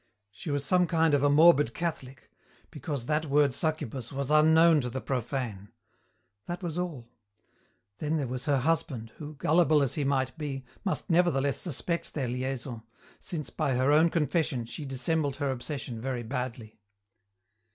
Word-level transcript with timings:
She 0.31 0.49
was 0.49 0.65
some 0.65 0.87
kind 0.87 1.13
of 1.13 1.21
a 1.21 1.29
morbid 1.29 1.75
Catholic, 1.75 2.31
because 2.71 3.05
that 3.05 3.27
word 3.27 3.53
succubus 3.53 4.11
was 4.11 4.31
unknown 4.31 4.81
to 4.81 4.89
the 4.89 4.99
profane. 4.99 5.69
That 6.47 6.63
was 6.63 6.79
all. 6.79 7.05
Then 7.99 8.17
there 8.17 8.25
was 8.27 8.45
her 8.45 8.61
husband, 8.61 9.11
who, 9.17 9.35
gullible 9.35 9.83
as 9.83 9.93
he 9.93 10.03
might 10.03 10.35
be, 10.39 10.65
must 10.83 11.11
nevertheless 11.11 11.59
suspect 11.59 12.15
their 12.15 12.27
liaison, 12.27 12.81
since, 13.19 13.51
by 13.51 13.75
her 13.75 13.91
own 13.91 14.09
confession, 14.09 14.65
she 14.65 14.85
dissembled 14.85 15.35
her 15.35 15.51
obsession 15.51 16.01
very 16.01 16.23
badly. 16.23 16.79